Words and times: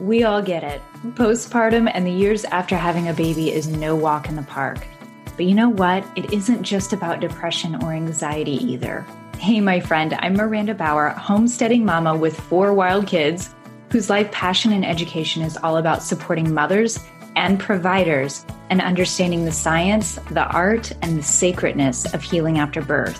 We 0.00 0.24
all 0.24 0.42
get 0.42 0.64
it. 0.64 0.82
Postpartum 1.10 1.88
and 1.94 2.04
the 2.04 2.10
years 2.10 2.44
after 2.46 2.76
having 2.76 3.08
a 3.08 3.14
baby 3.14 3.52
is 3.52 3.68
no 3.68 3.94
walk 3.94 4.28
in 4.28 4.34
the 4.34 4.42
park. 4.42 4.84
But 5.36 5.44
you 5.46 5.54
know 5.54 5.68
what? 5.68 6.04
It 6.16 6.32
isn't 6.32 6.64
just 6.64 6.92
about 6.92 7.20
depression 7.20 7.76
or 7.76 7.92
anxiety 7.92 8.56
either. 8.64 9.06
Hey, 9.38 9.60
my 9.60 9.78
friend, 9.78 10.14
I'm 10.18 10.34
Maranda 10.34 10.74
Bower, 10.74 11.10
homesteading 11.10 11.84
mama 11.84 12.16
with 12.16 12.38
four 12.38 12.74
wild 12.74 13.06
kids, 13.06 13.54
whose 13.90 14.10
life 14.10 14.32
passion 14.32 14.72
and 14.72 14.84
education 14.84 15.42
is 15.42 15.56
all 15.58 15.76
about 15.76 16.02
supporting 16.02 16.52
mothers 16.52 16.98
and 17.36 17.60
providers 17.60 18.44
and 18.70 18.80
understanding 18.80 19.44
the 19.44 19.52
science, 19.52 20.18
the 20.32 20.46
art, 20.48 20.90
and 21.02 21.18
the 21.18 21.22
sacredness 21.22 22.12
of 22.12 22.22
healing 22.22 22.58
after 22.58 22.82
birth. 22.82 23.18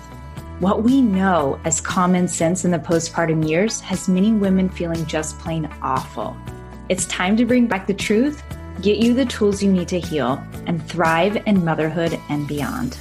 What 0.59 0.83
we 0.83 1.03
know 1.03 1.61
as 1.65 1.81
common 1.81 2.27
sense 2.27 2.65
in 2.65 2.73
the 2.73 2.79
postpartum 2.79 3.49
years 3.49 3.81
has 3.83 4.09
many 4.09 4.33
women 4.33 4.69
feeling 4.69 5.05
just 5.07 5.39
plain 5.39 5.69
awful. 5.83 6.37
It's 6.91 7.07
time 7.07 7.35
to 7.39 7.47
bring 7.47 7.67
back 7.67 7.87
the 7.87 7.95
truth, 7.95 8.43
get 8.83 8.99
you 8.99 9.15
the 9.15 9.25
tools 9.25 9.63
you 9.63 9.73
need 9.73 9.89
to 9.89 9.99
heal, 9.99 10.39
and 10.67 10.87
thrive 10.87 11.43
in 11.47 11.65
motherhood 11.65 12.21
and 12.29 12.47
beyond. 12.47 12.99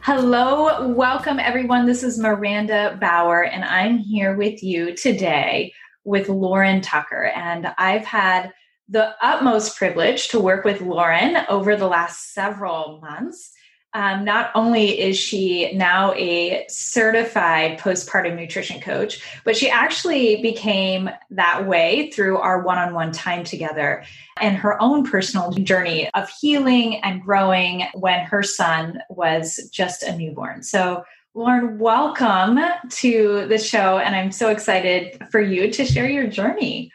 Hello, 0.00 0.88
welcome 0.88 1.38
everyone. 1.38 1.84
This 1.84 2.02
is 2.02 2.18
Maranda 2.18 2.96
Bower, 3.02 3.44
and 3.44 3.64
I'm 3.64 3.98
here 3.98 4.34
with 4.34 4.62
you 4.62 4.96
today 4.96 5.74
with 6.04 6.30
Lauren 6.30 6.80
Tucker. 6.80 7.32
And 7.36 7.66
I've 7.76 8.06
had 8.06 8.50
the 8.88 9.14
utmost 9.20 9.76
privilege 9.76 10.28
to 10.28 10.40
work 10.40 10.64
with 10.64 10.80
Lauren 10.80 11.36
over 11.50 11.76
the 11.76 11.86
last 11.86 12.32
several 12.32 12.98
months. 13.02 13.52
Um, 13.94 14.24
not 14.24 14.50
only 14.54 15.00
is 15.00 15.18
she 15.18 15.72
now 15.72 16.12
a 16.12 16.66
certified 16.68 17.78
postpartum 17.78 18.36
nutrition 18.36 18.80
coach, 18.80 19.22
but 19.44 19.56
she 19.56 19.70
actually 19.70 20.42
became 20.42 21.08
that 21.30 21.66
way 21.66 22.10
through 22.10 22.36
our 22.36 22.62
one 22.62 22.76
on 22.76 22.92
one 22.92 23.12
time 23.12 23.44
together 23.44 24.04
and 24.40 24.56
her 24.56 24.80
own 24.82 25.04
personal 25.04 25.52
journey 25.52 26.10
of 26.10 26.28
healing 26.40 27.02
and 27.02 27.22
growing 27.22 27.86
when 27.94 28.26
her 28.26 28.42
son 28.42 28.98
was 29.08 29.68
just 29.72 30.02
a 30.02 30.14
newborn. 30.14 30.62
So, 30.62 31.02
Lauren, 31.34 31.78
welcome 31.78 32.58
to 32.90 33.46
the 33.48 33.58
show. 33.58 33.98
And 33.98 34.14
I'm 34.14 34.32
so 34.32 34.50
excited 34.50 35.18
for 35.30 35.40
you 35.40 35.70
to 35.70 35.84
share 35.86 36.08
your 36.08 36.26
journey. 36.26 36.92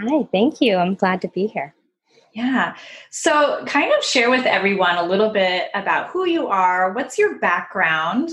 Hi, 0.00 0.26
thank 0.32 0.60
you. 0.60 0.76
I'm 0.76 0.94
glad 0.96 1.20
to 1.22 1.28
be 1.28 1.46
here. 1.46 1.74
Yeah. 2.32 2.74
So, 3.10 3.62
kind 3.66 3.92
of 3.96 4.02
share 4.02 4.30
with 4.30 4.46
everyone 4.46 4.96
a 4.96 5.04
little 5.04 5.30
bit 5.30 5.68
about 5.74 6.08
who 6.08 6.26
you 6.26 6.46
are, 6.46 6.92
what's 6.92 7.18
your 7.18 7.38
background, 7.38 8.30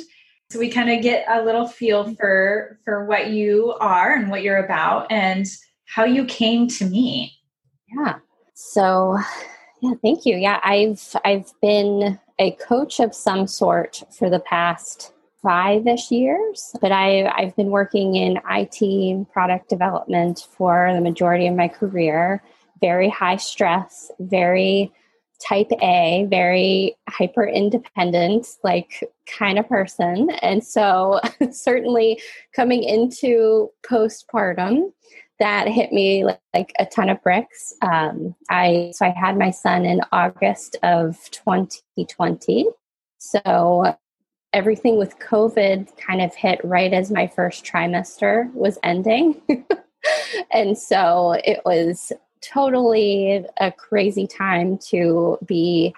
so 0.51 0.57
we 0.57 0.69
kind 0.69 0.89
of 0.89 1.03
get 1.03 1.25
a 1.29 1.43
little 1.43 1.67
feel 1.67 2.05
mm-hmm. 2.05 2.13
for 2.13 2.79
for 2.83 3.05
what 3.05 3.29
you 3.29 3.75
are 3.79 4.13
and 4.13 4.29
what 4.29 4.41
you're 4.41 4.63
about 4.63 5.11
and 5.11 5.45
how 5.85 6.05
you 6.05 6.25
came 6.25 6.67
to 6.67 6.85
me. 6.85 7.33
Yeah. 7.95 8.15
So, 8.55 9.17
yeah, 9.81 9.93
thank 10.01 10.25
you. 10.25 10.37
Yeah, 10.37 10.59
I've 10.63 11.15
I've 11.23 11.51
been 11.61 12.19
a 12.39 12.51
coach 12.51 12.99
of 12.99 13.13
some 13.13 13.47
sort 13.47 14.01
for 14.17 14.29
the 14.29 14.39
past 14.39 15.13
five-ish 15.41 16.11
years 16.11 16.75
but 16.81 16.91
I, 16.91 17.25
i've 17.29 17.55
been 17.55 17.69
working 17.69 18.15
in 18.15 18.41
it 18.49 19.25
product 19.31 19.69
development 19.69 20.45
for 20.51 20.91
the 20.93 20.99
majority 20.99 21.47
of 21.47 21.55
my 21.55 21.69
career 21.69 22.43
very 22.81 23.09
high 23.09 23.37
stress, 23.37 24.11
very 24.19 24.91
type 25.41 25.71
A, 25.81 26.27
very 26.29 26.97
hyper 27.07 27.47
independent, 27.47 28.45
like 28.63 29.03
kind 29.25 29.57
of 29.57 29.67
person. 29.69 30.29
And 30.41 30.63
so, 30.63 31.19
certainly 31.51 32.21
coming 32.53 32.83
into 32.83 33.69
postpartum, 33.89 34.91
that 35.39 35.67
hit 35.69 35.91
me 35.91 36.25
like, 36.25 36.39
like 36.53 36.73
a 36.79 36.85
ton 36.85 37.09
of 37.09 37.21
bricks. 37.23 37.73
Um, 37.81 38.35
I 38.49 38.91
so 38.93 39.05
I 39.05 39.09
had 39.09 39.37
my 39.37 39.51
son 39.51 39.85
in 39.85 40.01
August 40.11 40.75
of 40.83 41.17
2020. 41.31 42.67
So 43.17 43.95
everything 44.53 44.97
with 44.97 45.19
COVID 45.19 45.95
kind 45.97 46.21
of 46.21 46.35
hit 46.35 46.59
right 46.63 46.93
as 46.93 47.11
my 47.11 47.27
first 47.27 47.63
trimester 47.63 48.51
was 48.53 48.77
ending. 48.83 49.41
and 50.51 50.77
so 50.77 51.39
it 51.43 51.61
was 51.65 52.11
totally 52.41 53.45
a 53.59 53.71
crazy 53.71 54.27
time 54.27 54.77
to 54.89 55.37
be 55.45 55.93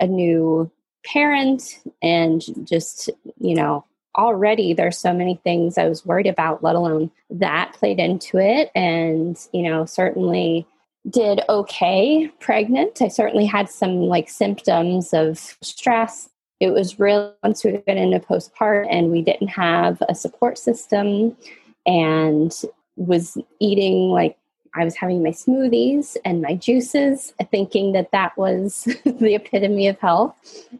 a 0.00 0.06
new 0.06 0.70
parent 1.04 1.80
and 2.02 2.42
just, 2.66 3.10
you 3.38 3.54
know, 3.54 3.84
already 4.16 4.72
there's 4.72 4.98
so 4.98 5.12
many 5.12 5.40
things 5.44 5.78
I 5.78 5.88
was 5.88 6.04
worried 6.04 6.26
about, 6.26 6.62
let 6.62 6.74
alone 6.74 7.10
that 7.30 7.72
played 7.72 8.00
into 8.00 8.38
it. 8.38 8.70
And, 8.74 9.38
you 9.52 9.62
know, 9.62 9.84
certainly 9.86 10.66
did 11.08 11.40
okay 11.48 12.28
pregnant. 12.40 13.00
I 13.00 13.08
certainly 13.08 13.46
had 13.46 13.70
some 13.70 14.02
like 14.02 14.28
symptoms 14.28 15.14
of 15.14 15.38
stress. 15.62 16.28
It 16.60 16.70
was 16.70 16.98
really 16.98 17.30
once 17.42 17.64
we 17.64 17.72
got 17.72 17.96
into 17.96 18.18
postpartum 18.18 18.88
and 18.90 19.10
we 19.10 19.22
didn't 19.22 19.48
have 19.48 20.02
a 20.08 20.14
support 20.14 20.58
system 20.58 21.36
and 21.86 22.52
was 22.96 23.38
eating 23.60 24.10
like 24.10 24.36
I 24.78 24.84
was 24.84 24.96
having 24.96 25.22
my 25.22 25.30
smoothies 25.30 26.16
and 26.24 26.40
my 26.40 26.54
juices, 26.54 27.34
thinking 27.50 27.92
that 27.92 28.12
that 28.12 28.36
was 28.38 28.84
the 29.04 29.34
epitome 29.34 29.88
of 29.88 29.98
health. 29.98 30.34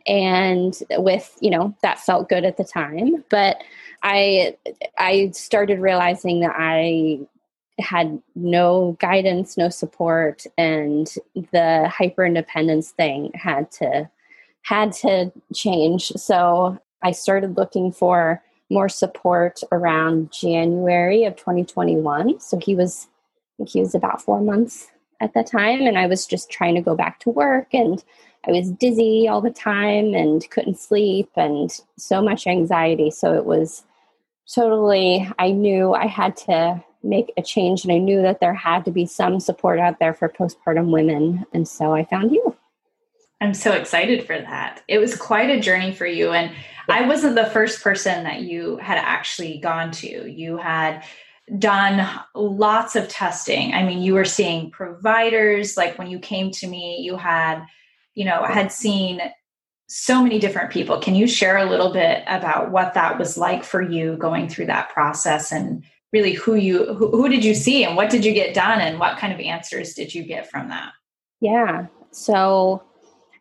And 0.06 0.78
with, 0.92 1.36
you 1.40 1.50
know, 1.50 1.74
that 1.82 1.98
felt 1.98 2.28
good 2.28 2.44
at 2.44 2.56
the 2.56 2.64
time. 2.64 3.24
But 3.28 3.62
I, 4.02 4.56
I 4.98 5.30
started 5.32 5.80
realizing 5.80 6.40
that 6.40 6.54
I 6.56 7.20
had 7.78 8.20
no 8.34 8.96
guidance, 9.00 9.56
no 9.56 9.68
support, 9.68 10.44
and 10.56 11.12
the 11.52 11.88
hyper 11.88 12.24
independence 12.24 12.90
thing 12.90 13.30
had 13.34 13.70
to 13.72 14.10
had 14.62 14.92
to 14.92 15.32
change. 15.54 16.08
So 16.16 16.78
I 17.02 17.12
started 17.12 17.56
looking 17.56 17.90
for 17.90 18.42
more 18.70 18.88
support 18.88 19.60
around 19.72 20.30
January 20.32 21.24
of 21.24 21.36
2021. 21.36 22.38
So 22.40 22.58
he 22.58 22.74
was 22.74 23.08
think 23.58 23.68
he 23.68 23.80
was 23.80 23.94
about 23.94 24.22
four 24.22 24.40
months 24.40 24.88
at 25.20 25.34
that 25.34 25.48
time. 25.48 25.82
And 25.82 25.98
I 25.98 26.06
was 26.06 26.26
just 26.26 26.50
trying 26.50 26.76
to 26.76 26.80
go 26.80 26.96
back 26.96 27.20
to 27.20 27.30
work 27.30 27.74
and 27.74 28.02
I 28.46 28.52
was 28.52 28.70
dizzy 28.70 29.28
all 29.28 29.40
the 29.40 29.50
time 29.50 30.14
and 30.14 30.48
couldn't 30.50 30.78
sleep 30.78 31.28
and 31.36 31.70
so 31.98 32.22
much 32.22 32.46
anxiety. 32.46 33.10
So 33.10 33.34
it 33.34 33.44
was 33.44 33.84
totally, 34.54 35.30
I 35.38 35.50
knew 35.50 35.92
I 35.92 36.06
had 36.06 36.36
to 36.38 36.82
make 37.02 37.32
a 37.36 37.42
change 37.42 37.84
and 37.84 37.92
I 37.92 37.98
knew 37.98 38.22
that 38.22 38.40
there 38.40 38.54
had 38.54 38.84
to 38.84 38.90
be 38.90 39.06
some 39.06 39.40
support 39.40 39.78
out 39.78 39.98
there 39.98 40.14
for 40.14 40.28
postpartum 40.28 40.90
women. 40.90 41.44
And 41.52 41.66
so 41.66 41.94
I 41.94 42.04
found 42.04 42.32
you. 42.32 42.56
I'm 43.40 43.54
so 43.54 43.72
excited 43.72 44.26
for 44.26 44.38
that. 44.38 44.82
It 44.88 44.98
was 44.98 45.16
quite 45.16 45.50
a 45.50 45.60
journey 45.60 45.92
for 45.92 46.06
you. 46.06 46.30
And 46.30 46.52
I 46.88 47.06
wasn't 47.06 47.36
the 47.36 47.46
first 47.46 47.82
person 47.82 48.24
that 48.24 48.40
you 48.40 48.78
had 48.78 48.98
actually 48.98 49.58
gone 49.58 49.90
to. 49.92 50.28
You 50.28 50.56
had 50.56 51.04
done 51.58 52.08
lots 52.34 52.96
of 52.96 53.08
testing. 53.08 53.72
I 53.74 53.82
mean, 53.82 54.02
you 54.02 54.14
were 54.14 54.24
seeing 54.24 54.70
providers, 54.70 55.76
like 55.76 55.98
when 55.98 56.08
you 56.08 56.18
came 56.18 56.50
to 56.52 56.66
me, 56.66 56.98
you 57.00 57.16
had, 57.16 57.64
you 58.14 58.24
know, 58.24 58.44
had 58.44 58.72
seen 58.72 59.20
so 59.88 60.22
many 60.22 60.38
different 60.38 60.70
people. 60.70 60.98
Can 60.98 61.14
you 61.14 61.26
share 61.26 61.56
a 61.56 61.68
little 61.68 61.92
bit 61.92 62.22
about 62.26 62.70
what 62.70 62.94
that 62.94 63.18
was 63.18 63.38
like 63.38 63.64
for 63.64 63.80
you 63.80 64.16
going 64.16 64.48
through 64.48 64.66
that 64.66 64.90
process 64.90 65.50
and 65.50 65.82
really 66.12 66.32
who 66.32 66.54
you 66.54 66.94
who, 66.94 67.10
who 67.10 67.28
did 67.28 67.44
you 67.44 67.54
see 67.54 67.84
and 67.84 67.96
what 67.96 68.10
did 68.10 68.24
you 68.24 68.32
get 68.32 68.54
done 68.54 68.80
and 68.80 68.98
what 68.98 69.18
kind 69.18 69.32
of 69.32 69.40
answers 69.40 69.94
did 69.94 70.14
you 70.14 70.22
get 70.22 70.50
from 70.50 70.68
that? 70.68 70.92
Yeah. 71.40 71.86
So 72.10 72.82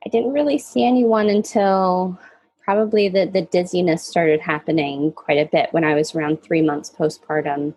I 0.05 0.09
didn't 0.09 0.31
really 0.31 0.57
see 0.57 0.85
anyone 0.85 1.29
until 1.29 2.19
probably 2.63 3.07
the, 3.07 3.25
the 3.25 3.43
dizziness 3.43 4.05
started 4.05 4.41
happening 4.41 5.13
quite 5.13 5.37
a 5.37 5.49
bit 5.49 5.69
when 5.71 5.85
I 5.85 5.95
was 5.95 6.13
around 6.13 6.43
three 6.43 6.61
months 6.61 6.89
postpartum. 6.89 7.73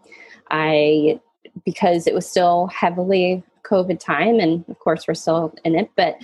I, 0.50 1.20
because 1.64 2.06
it 2.06 2.14
was 2.14 2.29
still 2.29 2.67
heavily 2.69 3.43
COVID 3.64 4.00
time, 4.00 4.41
and 4.41 4.64
of 4.69 4.79
course 4.79 5.06
we're 5.06 5.14
still 5.14 5.55
in 5.64 5.75
it, 5.75 5.91
but 5.97 6.17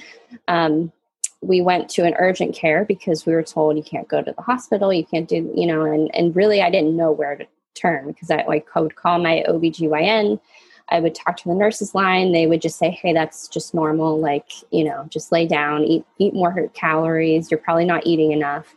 um, 0.49 0.93
we 1.41 1.61
went 1.61 1.89
to 1.91 2.05
an 2.05 2.15
urgent 2.19 2.55
care 2.55 2.85
because 2.85 3.27
we 3.27 3.33
were 3.33 3.43
told 3.43 3.77
you 3.77 3.83
can't 3.83 4.09
go 4.09 4.23
to 4.23 4.33
the 4.33 4.43
hospital, 4.43 4.93
you 4.93 5.05
can't 5.05 5.29
do, 5.29 5.53
you 5.55 5.67
know, 5.67 5.85
and, 5.85 6.13
and 6.15 6.35
really 6.35 6.63
I 6.63 6.71
didn't 6.71 6.97
know 6.97 7.13
where 7.13 7.37
to 7.37 7.47
turn 7.75 8.07
because 8.07 8.31
I 8.31 8.45
like 8.47 8.67
would 8.75 8.97
call 8.97 9.19
my 9.19 9.45
OBGYN 9.49 10.41
I 10.89 11.01
would 11.01 11.15
talk 11.15 11.37
to 11.39 11.49
the 11.49 11.55
nurses 11.55 11.95
line. 11.95 12.33
They 12.33 12.47
would 12.47 12.63
just 12.63 12.79
say, 12.79 12.91
"Hey, 12.91 13.13
that's 13.13 13.49
just 13.49 13.75
normal. 13.75 14.19
Like, 14.21 14.51
you 14.71 14.85
know, 14.85 15.07
just 15.09 15.33
lay 15.33 15.47
down, 15.47 15.83
eat 15.85 16.05
eat 16.19 16.35
more 16.35 16.69
calories. 16.75 17.51
You're 17.51 17.59
probably 17.59 17.85
not 17.85 18.07
eating 18.07 18.33
enough." 18.33 18.76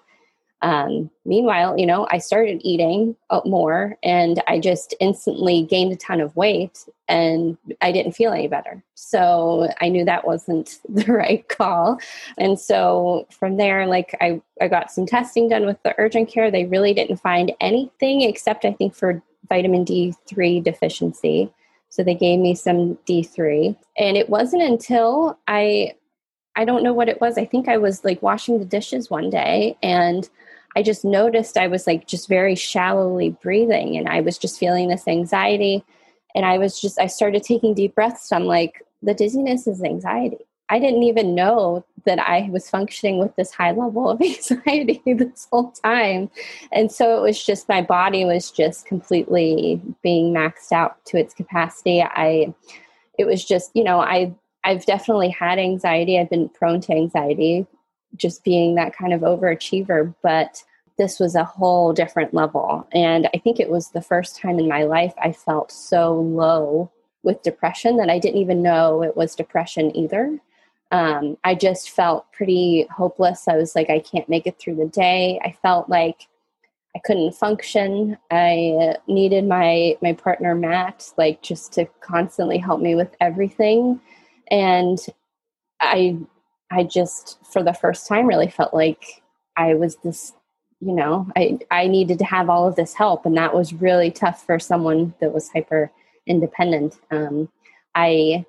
Um, 0.61 1.09
meanwhile, 1.25 1.77
you 1.79 1.85
know, 1.85 2.07
I 2.11 2.17
started 2.17 2.61
eating 2.63 3.15
uh, 3.29 3.41
more, 3.45 3.97
and 4.03 4.44
I 4.47 4.59
just 4.59 4.94
instantly 5.00 5.63
gained 5.63 5.94
a 5.94 5.95
ton 5.95 6.19
of 6.19 6.35
weight, 6.35 6.85
and 7.07 7.57
I 7.81 7.91
didn't 7.91 8.11
feel 8.11 8.33
any 8.33 8.47
better. 8.47 8.83
So 8.95 9.69
I 9.79 9.89
knew 9.89 10.03
that 10.06 10.27
wasn't 10.27 10.79
the 10.89 11.11
right 11.11 11.47
call, 11.47 12.00
and 12.38 12.59
so 12.59 13.27
from 13.31 13.57
there, 13.57 13.85
like 13.88 14.15
I 14.19 14.41
I 14.61 14.67
got 14.67 14.91
some 14.91 15.06
testing 15.06 15.50
done 15.50 15.65
with 15.65 15.81
the 15.83 15.95
urgent 15.97 16.29
care. 16.29 16.51
They 16.51 16.65
really 16.65 16.94
didn't 16.94 17.17
find 17.17 17.53
anything 17.62 18.21
except 18.21 18.65
I 18.65 18.73
think 18.73 18.95
for 18.95 19.21
vitamin 19.47 19.85
D3 19.85 20.63
deficiency. 20.63 21.51
So 21.89 22.03
they 22.03 22.15
gave 22.15 22.39
me 22.39 22.53
some 22.55 22.95
D3. 23.07 23.75
And 23.97 24.15
it 24.15 24.29
wasn't 24.29 24.62
until 24.62 25.38
I 25.47 25.95
I 26.55 26.65
don't 26.65 26.83
know 26.83 26.94
what 26.94 27.09
it 27.09 27.21
was. 27.21 27.38
I 27.38 27.45
think 27.45 27.67
I 27.67 27.77
was 27.77 28.03
like 28.03 28.21
washing 28.21 28.59
the 28.59 28.65
dishes 28.65 29.09
one 29.09 29.29
day 29.29 29.77
and 29.81 30.29
I 30.75 30.83
just 30.83 31.04
noticed 31.04 31.57
I 31.57 31.68
was 31.68 31.88
like 31.88 32.07
just 32.07 32.27
very 32.27 32.56
shallowly 32.56 33.31
breathing 33.42 33.98
and 33.98 34.07
I 34.07 34.21
was 34.21 34.38
just 34.38 34.60
feeling 34.60 34.89
this 34.89 35.07
anxiety 35.07 35.83
and 36.36 36.45
I 36.45 36.57
was 36.57 36.80
just 36.80 37.00
I 37.00 37.07
started 37.07 37.44
taking 37.44 37.74
deep 37.74 37.95
breaths. 37.95 38.31
I'm 38.31 38.45
like 38.45 38.83
the 39.01 39.13
dizziness 39.13 39.68
is 39.68 39.83
anxiety. 39.83 40.45
I 40.69 40.77
didn't 40.80 41.04
even 41.04 41.33
know 41.33 41.83
that 42.06 42.19
I 42.19 42.48
was 42.51 42.69
functioning 42.69 43.18
with 43.18 43.36
this 43.36 43.51
high 43.51 43.71
level 43.71 44.10
of 44.10 44.21
anxiety 44.21 45.01
this 45.06 45.48
whole 45.51 45.71
time. 45.71 46.30
And 46.72 46.92
so 46.92 47.18
it 47.18 47.22
was 47.22 47.44
just 47.44 47.68
my 47.68 47.81
body 47.81 48.24
was 48.24 48.51
just 48.51 48.86
completely 48.86 49.81
being 50.04 50.33
maxed 50.33 50.72
out 50.72 51.04
to 51.06 51.18
its 51.18 51.33
capacity. 51.33 52.01
I 52.01 52.54
it 53.18 53.25
was 53.25 53.44
just, 53.44 53.72
you 53.74 53.83
know, 53.83 54.00
I 54.00 54.33
I've 54.63 54.86
definitely 54.86 55.30
had 55.30 55.57
anxiety. 55.57 56.19
I've 56.19 56.30
been 56.30 56.50
prone 56.50 56.81
to 56.81 56.94
anxiety 56.94 57.65
just 58.15 58.44
being 58.44 58.75
that 58.75 58.95
kind 58.95 59.13
of 59.13 59.21
overachiever, 59.21 60.13
but 60.21 60.63
this 60.97 61.19
was 61.19 61.35
a 61.35 61.44
whole 61.44 61.94
different 61.94 62.33
level. 62.33 62.88
And 62.94 63.29
I 63.33 63.38
think 63.38 63.59
it 63.59 63.69
was 63.69 63.91
the 63.91 64.01
first 64.01 64.38
time 64.38 64.59
in 64.59 64.67
my 64.67 64.83
life 64.83 65.13
I 65.21 65.31
felt 65.31 65.71
so 65.71 66.13
low 66.13 66.91
with 67.23 67.41
depression 67.41 67.97
that 67.97 68.09
I 68.09 68.19
didn't 68.19 68.41
even 68.41 68.61
know 68.61 69.03
it 69.03 69.15
was 69.15 69.35
depression 69.35 69.95
either 69.95 70.39
um, 70.91 71.38
I 71.44 71.56
just 71.56 71.91
felt 71.91 72.31
pretty 72.31 72.88
hopeless. 72.89 73.47
I 73.47 73.56
was 73.56 73.75
like, 73.75 73.89
I 73.89 74.00
can't 74.00 74.27
make 74.27 74.47
it 74.47 74.57
through 74.57 74.75
the 74.75 74.88
day. 74.88 75.39
I 75.44 75.51
felt 75.62 75.89
like 75.89 76.27
I 76.95 77.00
couldn't 77.00 77.35
function. 77.35 78.17
I 78.31 78.95
needed 79.07 79.45
my 79.47 79.97
my 80.01 80.13
partner 80.13 80.55
Matt, 80.55 81.12
like 81.17 81.41
just 81.44 81.73
to 81.73 81.85
constantly 82.01 82.57
help 82.57 82.81
me 82.81 82.95
with 82.95 83.15
everything, 83.21 84.01
and 84.50 84.97
I 85.79 86.17
I 86.71 86.83
just 86.83 87.39
for 87.51 87.63
the 87.63 87.74
first 87.74 88.07
time 88.07 88.27
really 88.27 88.50
felt 88.50 88.74
like 88.74 89.24
I 89.57 89.74
was 89.74 89.98
this 89.98 90.33
you 90.80 90.94
know 90.94 91.27
I 91.36 91.60
I 91.71 91.88
needed 91.88 92.19
to 92.19 92.25
have 92.25 92.50
all 92.50 92.68
of 92.68 92.75
this 92.75 92.94
help, 92.94 93.25
and 93.25 93.38
that 93.38 93.56
was 93.56 93.74
really 93.74 94.12
tough 94.12 94.45
for 94.45 94.60
someone 94.60 95.13
that 95.19 95.33
was 95.33 95.50
hyper 95.50 95.92
independent. 96.27 97.00
Um, 97.12 97.50
I 97.95 98.45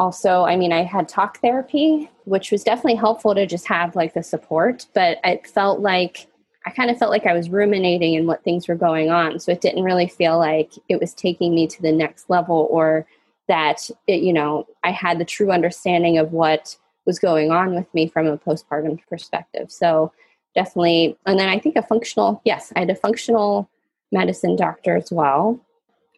also 0.00 0.44
i 0.44 0.56
mean 0.56 0.72
i 0.72 0.82
had 0.82 1.06
talk 1.06 1.38
therapy 1.40 2.10
which 2.24 2.50
was 2.50 2.64
definitely 2.64 2.94
helpful 2.94 3.34
to 3.34 3.46
just 3.46 3.66
have 3.66 3.94
like 3.94 4.14
the 4.14 4.22
support 4.22 4.86
but 4.94 5.18
it 5.24 5.46
felt 5.46 5.80
like 5.80 6.26
i 6.64 6.70
kind 6.70 6.90
of 6.90 6.96
felt 6.96 7.10
like 7.10 7.26
i 7.26 7.34
was 7.34 7.50
ruminating 7.50 8.14
in 8.14 8.26
what 8.26 8.42
things 8.42 8.66
were 8.66 8.74
going 8.74 9.10
on 9.10 9.38
so 9.38 9.52
it 9.52 9.60
didn't 9.60 9.84
really 9.84 10.08
feel 10.08 10.38
like 10.38 10.72
it 10.88 10.98
was 10.98 11.12
taking 11.12 11.54
me 11.54 11.66
to 11.66 11.82
the 11.82 11.92
next 11.92 12.30
level 12.30 12.66
or 12.70 13.06
that 13.46 13.90
it, 14.06 14.22
you 14.22 14.32
know 14.32 14.66
i 14.84 14.90
had 14.90 15.18
the 15.18 15.24
true 15.24 15.52
understanding 15.52 16.16
of 16.16 16.32
what 16.32 16.74
was 17.10 17.18
going 17.18 17.50
on 17.50 17.74
with 17.74 17.92
me 17.92 18.06
from 18.06 18.26
a 18.26 18.38
postpartum 18.38 18.98
perspective. 19.08 19.70
So 19.70 20.12
definitely 20.54 21.16
and 21.26 21.38
then 21.38 21.48
i 21.48 21.58
think 21.60 21.76
a 21.76 21.82
functional 21.82 22.42
yes 22.44 22.72
i 22.74 22.80
had 22.80 22.90
a 22.90 22.94
functional 22.96 23.70
medicine 24.10 24.56
doctor 24.56 24.96
as 24.96 25.10
well 25.12 25.60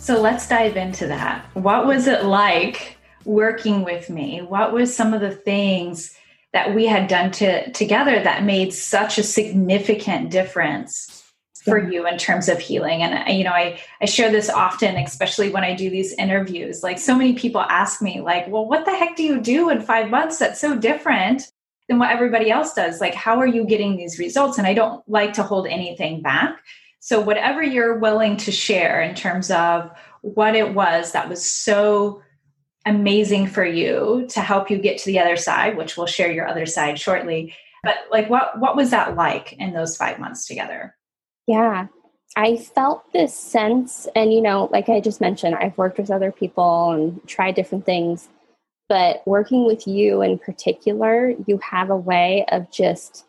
So 0.07 0.21
let's 0.21 0.48
dive 0.48 0.77
into 0.77 1.06
that. 1.07 1.44
What 1.54 1.86
was 1.86 2.07
it 2.07 2.24
like 2.24 2.95
working 3.25 3.83
with 3.83 4.09
me? 4.09 4.42
What 4.42 4.71
was 4.71 4.95
some 4.95 5.13
of 5.13 5.19
the 5.19 5.31
things 5.36 6.15
that 6.54 6.74
we 6.74 6.86
had 6.86 7.09
done 7.09 7.30
to, 7.31 7.69
together 7.74 8.24
that 8.24 8.45
made 8.45 8.71
such 8.71 9.18
a 9.18 9.24
significant 9.24 10.31
difference 10.31 11.25
for 11.65 11.77
you 11.77 12.07
in 12.07 12.18
terms 12.18 12.48
of 12.48 12.57
healing? 12.57 13.04
And 13.04 13.38
you 13.38 13.44
know, 13.44 13.51
I 13.51 13.81
I 14.00 14.06
share 14.06 14.31
this 14.31 14.50
often, 14.50 14.95
especially 14.95 15.50
when 15.50 15.65
I 15.65 15.75
do 15.75 15.89
these 15.89 16.13
interviews. 16.13 16.83
Like 16.83 17.00
so 17.00 17.13
many 17.13 17.33
people 17.33 17.59
ask 17.59 18.01
me, 18.01 18.21
like, 18.21 18.48
"Well, 18.48 18.65
what 18.65 18.86
the 18.86 18.95
heck 18.95 19.18
do 19.18 19.24
you 19.24 19.42
do 19.42 19.69
in 19.69 19.81
five 19.81 20.09
months 20.09 20.39
that's 20.39 20.62
so 20.62 20.77
different?" 20.77 21.51
than 21.89 22.00
what 22.00 22.12
everybody 22.12 22.51
else 22.51 22.74
does. 22.74 23.00
Like, 23.00 23.15
how 23.15 23.39
are 23.39 23.48
you 23.48 23.63
getting 23.63 23.95
these 23.95 24.19
results? 24.19 24.57
And 24.57 24.68
I 24.68 24.74
don't 24.74 25.01
like 25.07 25.31
to 25.33 25.44
hold 25.44 25.68
anything 25.68 26.21
back. 26.21 26.59
So, 27.00 27.22
whatever 27.22 27.62
you're 27.62 28.00
willing 28.00 28.38
to 28.38 28.52
share 28.52 29.02
in 29.02 29.16
terms 29.16 29.52
of 29.52 29.92
what 30.22 30.56
it 30.56 30.74
was 30.74 31.12
that 31.12 31.30
was 31.30 31.46
so 31.46 32.22
amazing 32.86 33.48
for 33.48 33.66
you 33.66 34.26
to 34.30 34.42
help 34.42 34.72
you 34.72 34.78
get 34.78 34.98
to 35.00 35.06
the 35.06 35.20
other 35.20 35.36
side, 35.36 35.78
which 35.78 35.98
we'll 35.98 36.08
share 36.08 36.32
your 36.32 36.48
other 36.48 36.66
side 36.66 37.00
shortly. 37.00 37.54
But 37.84 37.96
like 38.12 38.30
what 38.30 38.60
what 38.60 38.76
was 38.76 38.90
that 38.92 39.16
like 39.16 39.54
in 39.54 39.74
those 39.74 39.96
5 39.96 40.20
months 40.20 40.48
together? 40.48 40.96
Yeah. 41.46 41.88
I 42.36 42.58
felt 42.58 43.12
this 43.14 43.36
sense 43.36 44.08
and 44.16 44.34
you 44.34 44.42
know, 44.42 44.70
like 44.72 44.90
I 44.90 45.00
just 45.00 45.22
mentioned, 45.22 45.56
I've 45.56 45.78
worked 45.78 45.98
with 45.98 46.12
other 46.12 46.32
people 46.32 46.92
and 46.92 47.26
tried 47.28 47.56
different 47.56 47.86
things, 47.86 48.30
but 48.90 49.22
working 49.26 49.66
with 49.66 49.88
you 49.88 50.21
in 50.21 50.38
particular, 50.40 51.33
you 51.45 51.60
have 51.60 51.90
a 51.90 51.95
way 51.95 52.45
of 52.50 52.71
just 52.71 53.26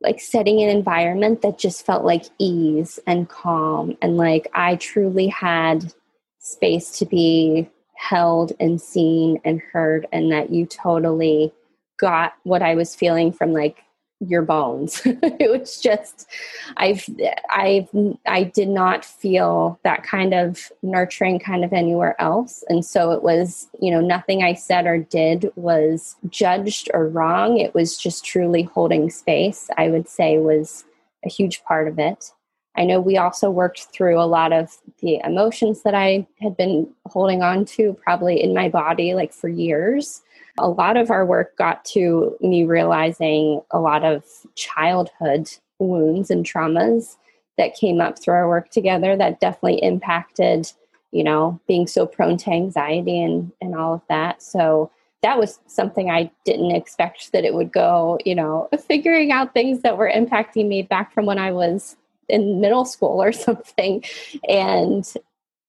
like 0.00 0.20
setting 0.20 0.62
an 0.62 0.68
environment 0.68 1.42
that 1.42 1.58
just 1.58 1.84
felt 1.84 2.04
like 2.04 2.24
ease 2.38 2.98
and 3.06 3.28
calm 3.28 3.96
and 4.00 4.16
like 4.16 4.48
I 4.54 4.76
truly 4.76 5.28
had 5.28 5.92
space 6.38 6.98
to 6.98 7.06
be 7.06 7.68
held 7.96 8.52
and 8.58 8.80
seen 8.80 9.40
and 9.44 9.60
heard 9.60 10.06
and 10.10 10.32
that 10.32 10.50
you 10.50 10.64
totally 10.66 11.52
got 11.98 12.32
what 12.44 12.62
I 12.62 12.74
was 12.74 12.94
feeling 12.94 13.30
from 13.30 13.52
like 13.52 13.84
your 14.20 14.42
bones. 14.42 15.00
it 15.04 15.50
was 15.50 15.78
just 15.80 16.28
I've 16.76 17.04
I've 17.50 17.88
I 18.26 18.44
did 18.44 18.68
not 18.68 19.04
feel 19.04 19.80
that 19.82 20.02
kind 20.02 20.34
of 20.34 20.70
nurturing 20.82 21.38
kind 21.38 21.64
of 21.64 21.72
anywhere 21.72 22.20
else. 22.20 22.62
And 22.68 22.84
so 22.84 23.12
it 23.12 23.22
was, 23.22 23.68
you 23.80 23.90
know, 23.90 24.00
nothing 24.00 24.42
I 24.42 24.54
said 24.54 24.86
or 24.86 24.98
did 24.98 25.50
was 25.56 26.16
judged 26.28 26.90
or 26.92 27.08
wrong. 27.08 27.58
It 27.58 27.74
was 27.74 27.96
just 27.96 28.24
truly 28.24 28.62
holding 28.62 29.10
space, 29.10 29.70
I 29.78 29.88
would 29.88 30.08
say 30.08 30.38
was 30.38 30.84
a 31.24 31.28
huge 31.28 31.62
part 31.64 31.88
of 31.88 31.98
it. 31.98 32.32
I 32.76 32.84
know 32.84 33.00
we 33.00 33.18
also 33.18 33.50
worked 33.50 33.88
through 33.92 34.20
a 34.20 34.24
lot 34.24 34.52
of 34.52 34.76
the 35.00 35.20
emotions 35.24 35.82
that 35.82 35.94
I 35.94 36.26
had 36.40 36.56
been 36.56 36.88
holding 37.06 37.42
on 37.42 37.64
to 37.66 37.94
probably 38.04 38.42
in 38.42 38.54
my 38.54 38.68
body 38.68 39.14
like 39.14 39.32
for 39.32 39.48
years 39.48 40.22
a 40.60 40.68
lot 40.68 40.96
of 40.96 41.10
our 41.10 41.24
work 41.24 41.56
got 41.56 41.84
to 41.86 42.36
me 42.40 42.64
realizing 42.64 43.60
a 43.70 43.80
lot 43.80 44.04
of 44.04 44.24
childhood 44.54 45.50
wounds 45.78 46.30
and 46.30 46.44
traumas 46.44 47.16
that 47.58 47.74
came 47.74 48.00
up 48.00 48.18
through 48.18 48.34
our 48.34 48.48
work 48.48 48.70
together 48.70 49.16
that 49.16 49.40
definitely 49.40 49.82
impacted 49.82 50.70
you 51.12 51.24
know 51.24 51.58
being 51.66 51.86
so 51.86 52.06
prone 52.06 52.36
to 52.36 52.50
anxiety 52.50 53.22
and 53.22 53.52
and 53.60 53.74
all 53.74 53.94
of 53.94 54.02
that. 54.08 54.42
So 54.42 54.90
that 55.22 55.38
was 55.38 55.58
something 55.66 56.10
i 56.10 56.30
didn't 56.46 56.70
expect 56.70 57.32
that 57.32 57.44
it 57.44 57.52
would 57.52 57.70
go 57.72 58.18
you 58.24 58.34
know 58.34 58.68
figuring 58.88 59.32
out 59.32 59.52
things 59.52 59.82
that 59.82 59.98
were 59.98 60.10
impacting 60.10 60.66
me 60.66 60.82
back 60.82 61.12
from 61.12 61.26
when 61.26 61.38
i 61.38 61.50
was 61.52 61.96
in 62.28 62.60
middle 62.60 62.84
school 62.84 63.22
or 63.22 63.32
something. 63.46 64.02
And 64.48 65.04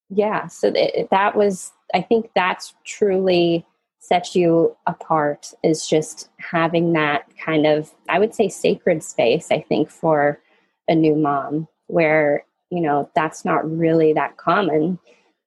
yeah 0.09 0.47
so 0.47 0.71
th- 0.71 1.07
that 1.09 1.35
was 1.35 1.71
i 1.93 2.01
think 2.01 2.29
that's 2.35 2.73
truly 2.83 3.65
sets 4.01 4.35
you 4.35 4.75
apart 4.87 5.53
is 5.63 5.87
just 5.87 6.29
having 6.39 6.91
that 6.93 7.25
kind 7.37 7.65
of, 7.67 7.91
I 8.09 8.19
would 8.19 8.33
say, 8.33 8.49
sacred 8.49 9.03
space, 9.03 9.51
I 9.51 9.61
think, 9.61 9.91
for 9.91 10.41
a 10.89 10.95
new 10.95 11.15
mom, 11.15 11.67
where, 11.87 12.43
you 12.71 12.81
know, 12.81 13.09
that's 13.15 13.45
not 13.45 13.69
really 13.69 14.11
that 14.13 14.37
common. 14.37 14.99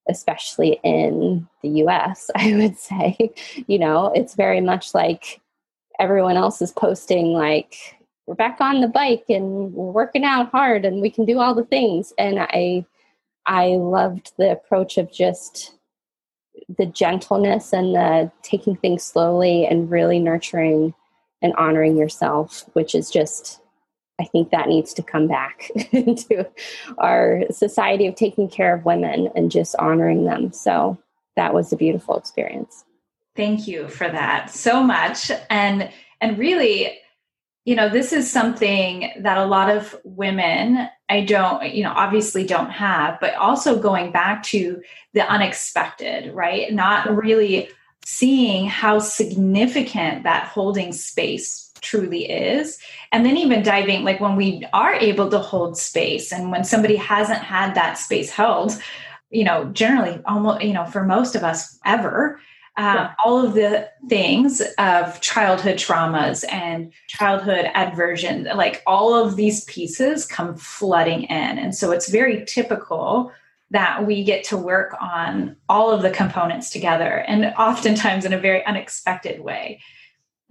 especially 0.08 0.78
in 0.84 1.48
the 1.62 1.68
US, 1.84 2.30
I 2.36 2.54
would 2.54 2.78
say. 2.78 3.32
You 3.66 3.78
know, 3.78 4.12
it's 4.14 4.34
very 4.34 4.60
much 4.60 4.94
like 4.94 5.40
everyone 5.98 6.36
else 6.36 6.60
is 6.60 6.72
posting, 6.72 7.32
like, 7.32 7.76
we're 8.26 8.34
back 8.34 8.60
on 8.60 8.80
the 8.80 8.88
bike 8.88 9.24
and 9.28 9.74
we're 9.74 9.92
working 9.92 10.24
out 10.24 10.50
hard 10.50 10.84
and 10.86 11.02
we 11.02 11.10
can 11.10 11.26
do 11.26 11.38
all 11.40 11.54
the 11.54 11.64
things. 11.64 12.12
And 12.18 12.40
I, 12.40 12.86
I 13.46 13.76
loved 13.76 14.32
the 14.38 14.50
approach 14.50 14.96
of 14.96 15.12
just 15.12 15.74
the 16.78 16.86
gentleness 16.86 17.72
and 17.72 17.94
the 17.94 18.30
taking 18.42 18.76
things 18.76 19.02
slowly 19.02 19.66
and 19.66 19.90
really 19.90 20.18
nurturing 20.18 20.94
and 21.42 21.54
honoring 21.56 21.96
yourself, 21.96 22.64
which 22.72 22.94
is 22.94 23.10
just 23.10 23.60
I 24.20 24.24
think 24.24 24.50
that 24.50 24.68
needs 24.68 24.94
to 24.94 25.02
come 25.02 25.26
back 25.26 25.70
into 25.92 26.48
our 26.98 27.42
society 27.50 28.06
of 28.06 28.14
taking 28.14 28.48
care 28.48 28.74
of 28.74 28.84
women 28.84 29.28
and 29.34 29.50
just 29.50 29.74
honoring 29.76 30.24
them. 30.24 30.52
So 30.52 30.98
that 31.36 31.52
was 31.52 31.72
a 31.72 31.76
beautiful 31.76 32.16
experience. 32.16 32.84
Thank 33.34 33.66
you 33.66 33.88
for 33.88 34.08
that 34.08 34.50
so 34.50 34.82
much. 34.82 35.32
And 35.50 35.90
and 36.20 36.38
really, 36.38 36.98
you 37.64 37.74
know, 37.74 37.88
this 37.88 38.12
is 38.12 38.30
something 38.30 39.10
that 39.20 39.38
a 39.38 39.46
lot 39.46 39.70
of 39.70 39.96
women 40.04 40.88
I 41.08 41.22
don't, 41.22 41.74
you 41.74 41.82
know, 41.82 41.92
obviously 41.94 42.44
don't 42.44 42.70
have, 42.70 43.18
but 43.20 43.34
also 43.34 43.78
going 43.78 44.10
back 44.10 44.42
to 44.44 44.82
the 45.12 45.26
unexpected, 45.30 46.32
right? 46.34 46.72
Not 46.72 47.14
really 47.14 47.68
seeing 48.04 48.66
how 48.66 48.98
significant 48.98 50.24
that 50.24 50.46
holding 50.46 50.92
space 50.92 51.72
truly 51.80 52.30
is. 52.30 52.78
And 53.12 53.24
then 53.24 53.36
even 53.36 53.62
diving, 53.62 54.04
like 54.04 54.20
when 54.20 54.36
we 54.36 54.66
are 54.72 54.94
able 54.94 55.30
to 55.30 55.38
hold 55.38 55.76
space 55.76 56.32
and 56.32 56.50
when 56.50 56.64
somebody 56.64 56.96
hasn't 56.96 57.40
had 57.40 57.74
that 57.74 57.98
space 57.98 58.30
held, 58.30 58.80
you 59.30 59.44
know, 59.44 59.66
generally 59.66 60.20
almost, 60.26 60.62
you 60.62 60.72
know, 60.72 60.86
for 60.86 61.04
most 61.04 61.34
of 61.34 61.44
us 61.44 61.78
ever, 61.84 62.40
um, 62.76 62.96
yeah. 62.96 63.14
all 63.24 63.44
of 63.44 63.54
the 63.54 63.88
things 64.08 64.60
of 64.78 65.20
childhood 65.20 65.76
traumas 65.76 66.44
and 66.50 66.92
childhood 67.08 67.70
aversion, 67.74 68.44
like 68.56 68.82
all 68.86 69.14
of 69.14 69.36
these 69.36 69.64
pieces 69.64 70.26
come 70.26 70.56
flooding 70.56 71.24
in. 71.24 71.58
And 71.58 71.74
so 71.74 71.92
it's 71.92 72.08
very 72.08 72.44
typical 72.46 73.32
that 73.70 74.06
we 74.06 74.24
get 74.24 74.44
to 74.44 74.56
work 74.56 74.96
on 75.00 75.56
all 75.68 75.90
of 75.90 76.02
the 76.02 76.10
components 76.10 76.70
together 76.70 77.24
and 77.26 77.46
oftentimes 77.58 78.24
in 78.24 78.32
a 78.32 78.38
very 78.38 78.64
unexpected 78.66 79.40
way. 79.40 79.80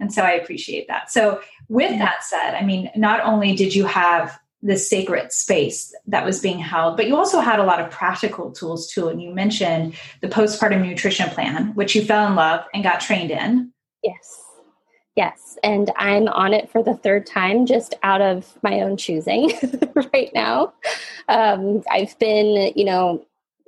And 0.00 0.12
so 0.12 0.22
I 0.22 0.32
appreciate 0.32 0.88
that. 0.88 1.10
So, 1.10 1.40
with 1.68 1.98
that 1.98 2.24
said, 2.24 2.54
I 2.54 2.62
mean, 2.62 2.90
not 2.96 3.20
only 3.20 3.54
did 3.54 3.74
you 3.74 3.86
have 3.86 4.38
this 4.64 4.88
sacred 4.88 5.30
space 5.30 5.94
that 6.06 6.24
was 6.24 6.40
being 6.40 6.58
held, 6.58 6.96
but 6.96 7.06
you 7.06 7.16
also 7.16 7.40
had 7.40 7.60
a 7.60 7.64
lot 7.64 7.80
of 7.80 7.90
practical 7.90 8.50
tools 8.50 8.90
too. 8.90 9.08
And 9.08 9.22
you 9.22 9.30
mentioned 9.30 9.94
the 10.22 10.28
postpartum 10.28 10.84
nutrition 10.84 11.28
plan, 11.28 11.74
which 11.74 11.94
you 11.94 12.02
fell 12.02 12.26
in 12.26 12.34
love 12.34 12.64
and 12.72 12.82
got 12.82 13.00
trained 13.00 13.30
in. 13.30 13.70
Yes. 14.02 14.42
Yes. 15.16 15.58
And 15.62 15.92
I'm 15.96 16.28
on 16.28 16.54
it 16.54 16.70
for 16.70 16.82
the 16.82 16.94
third 16.94 17.26
time 17.26 17.66
just 17.66 17.94
out 18.02 18.22
of 18.22 18.58
my 18.62 18.80
own 18.80 18.96
choosing 18.96 19.52
right 20.12 20.30
now. 20.34 20.72
Um, 21.28 21.82
I've 21.90 22.18
been, 22.18 22.72
you 22.74 22.86
know, 22.86 23.24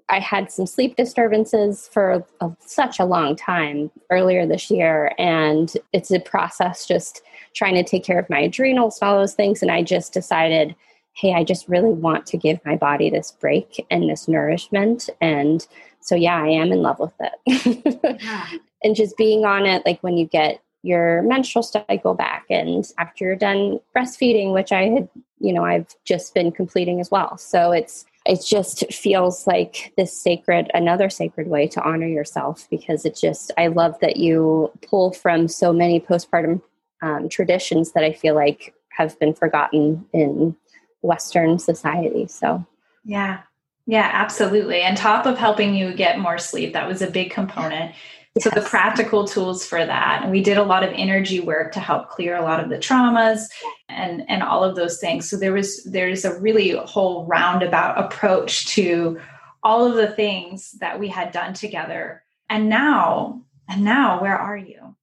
I 0.09 0.19
had 0.19 0.51
some 0.51 0.67
sleep 0.67 0.97
disturbances 0.97 1.89
for 1.93 2.25
a, 2.41 2.51
such 2.61 2.99
a 2.99 3.05
long 3.05 3.37
time 3.37 3.91
earlier 4.11 4.47
this 4.47 4.71
year, 4.71 5.13
and 5.19 5.73
it's 5.93 6.11
a 6.11 6.21
process 6.21 6.87
just 6.87 7.23
trying 7.57 7.75
to 7.75 7.83
take 7.83 8.05
care 8.05 8.19
of 8.19 8.31
my 8.31 8.41
adrenals 8.41 9.01
and 9.01 9.09
all 9.09 9.19
those 9.19 9.35
things. 9.35 9.63
And 9.63 9.71
I 9.71 9.83
just 9.83 10.13
decided, 10.13 10.77
hey, 11.15 11.33
I 11.33 11.43
just 11.43 11.69
really 11.69 11.93
want 11.93 12.27
to 12.27 12.37
give 12.37 12.61
my 12.65 12.77
body 12.77 13.09
this 13.09 13.33
break 13.33 13.85
and 13.91 14.09
this 14.09 14.29
nourishment. 14.29 15.09
And 15.21 15.67
so, 16.01 16.15
yeah, 16.15 16.37
I 16.37 16.49
am 16.49 16.71
in 16.71 16.83
love 16.83 17.01
with 17.01 17.15
it. 17.19 18.21
yeah. 18.23 18.47
And 18.85 18.95
just 18.95 19.17
being 19.17 19.45
on 19.45 19.65
it, 19.65 19.85
like 19.87 20.01
when 20.03 20.19
you 20.19 20.27
get 20.27 20.61
your 20.83 21.23
menstrual 21.23 21.63
cycle 21.63 22.15
back 22.15 22.45
and 22.51 22.85
after 22.99 23.25
you're 23.25 23.35
done 23.35 23.81
breastfeeding, 23.97 24.53
which 24.53 24.71
I 24.71 24.83
had, 24.83 25.09
you 25.41 25.53
know, 25.53 25.65
I've 25.65 25.89
just 26.05 26.35
been 26.35 26.53
completing 26.53 27.01
as 27.01 27.11
well. 27.11 27.39
So 27.39 27.73
it's, 27.73 28.05
it 28.27 28.45
just 28.45 28.93
feels 28.93 29.47
like 29.47 29.93
this 29.97 30.21
sacred 30.21 30.71
another 30.75 31.09
sacred 31.09 31.47
way 31.49 31.67
to 31.69 31.83
honor 31.83 32.07
yourself 32.09 32.67
because 32.71 33.05
it 33.05 33.15
just 33.15 33.53
i 33.57 33.69
love 33.69 33.97
that 34.01 34.17
you 34.17 34.69
pull 34.83 35.13
from 35.13 35.47
so 35.47 35.73
many 35.73 36.01
postpartum 36.01 36.61
um, 37.07 37.29
traditions 37.29 37.93
that 37.93 38.05
i 38.05 38.13
feel 38.13 38.35
like 38.35 38.75
have 38.89 39.19
been 39.19 39.35
forgotten 39.35 40.05
in 40.13 40.57
western 41.03 41.59
society 41.59 42.27
so 42.27 42.65
yeah 43.05 43.41
yeah 43.87 44.11
absolutely 44.13 44.81
and 44.81 44.97
top 44.97 45.27
of 45.27 45.39
helping 45.39 45.75
you 45.75 45.95
get 45.95 46.19
more 46.19 46.39
sleep 46.39 46.73
that 46.73 46.89
was 46.89 47.03
a 47.03 47.11
big 47.11 47.31
component 47.31 47.95
so 48.41 48.51
the 48.51 48.61
practical 48.61 49.27
tools 49.27 49.65
for 49.65 49.85
that. 49.85 50.21
And 50.23 50.31
we 50.31 50.43
did 50.43 50.59
a 50.59 50.63
lot 50.63 50.83
of 50.83 50.93
energy 50.95 51.41
work 51.41 51.73
to 51.73 51.81
help 51.81 52.11
clear 52.11 52.37
a 52.37 52.43
lot 52.43 52.61
of 52.61 52.69
the 52.69 52.77
traumas 52.77 53.45
and 53.89 54.25
and 54.29 54.43
all 54.43 54.63
of 54.63 54.77
those 54.77 54.99
things. 54.99 55.29
So 55.29 55.37
there 55.37 55.53
was 55.53 55.83
there's 55.85 56.25
a 56.25 56.39
really 56.39 56.73
whole 56.73 57.25
roundabout 57.27 57.99
approach 57.99 58.67
to 58.75 59.19
all 59.63 59.87
of 59.87 59.95
the 59.95 60.09
things 60.09 60.73
that 60.81 61.01
we 61.01 61.09
had 61.09 61.33
done 61.33 61.55
together. 61.55 62.23
And 62.49 62.69
now, 62.69 63.43
and 63.69 63.83
now 63.83 64.21
where 64.21 64.39
are 64.39 64.57
you? 64.57 64.96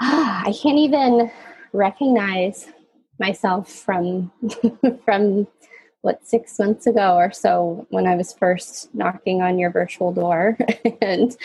Ah, 0.00 0.42
I 0.44 0.52
can't 0.52 0.78
even 0.78 1.30
recognize 1.72 2.68
myself 3.18 3.70
from 3.70 4.32
from 5.04 5.46
what 6.00 6.26
six 6.26 6.58
months 6.58 6.86
ago 6.86 7.14
or 7.16 7.32
so 7.32 7.86
when 7.90 8.06
I 8.06 8.16
was 8.16 8.32
first 8.32 8.92
knocking 8.94 9.40
on 9.40 9.58
your 9.58 9.70
virtual 9.70 10.12
door. 10.12 10.58
and 11.00 11.36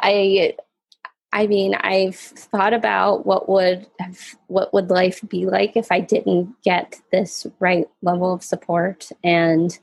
I 0.00 0.56
I 1.34 1.46
mean, 1.46 1.74
I've 1.74 2.16
thought 2.16 2.74
about 2.74 3.24
what 3.24 3.48
would 3.48 3.86
have, 3.98 4.36
what 4.48 4.74
would 4.74 4.90
life 4.90 5.20
be 5.26 5.46
like 5.46 5.78
if 5.78 5.90
I 5.90 6.00
didn't 6.00 6.54
get 6.62 7.00
this 7.10 7.46
right 7.58 7.88
level 8.02 8.34
of 8.34 8.44
support 8.44 9.08
and 9.24 9.78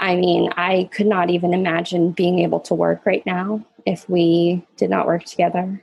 I 0.00 0.16
mean, 0.16 0.50
I 0.56 0.88
could 0.92 1.06
not 1.06 1.30
even 1.30 1.54
imagine 1.54 2.12
being 2.12 2.40
able 2.40 2.60
to 2.60 2.74
work 2.74 3.06
right 3.06 3.24
now 3.24 3.64
if 3.86 4.08
we 4.08 4.66
did 4.76 4.90
not 4.90 5.06
work 5.06 5.24
together. 5.24 5.82